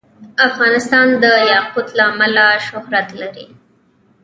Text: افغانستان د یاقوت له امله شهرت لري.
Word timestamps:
افغانستان 0.47 1.07
د 1.23 1.25
یاقوت 1.53 1.87
له 1.97 2.03
امله 2.11 2.45
شهرت 2.67 3.07
لري. 3.21 3.45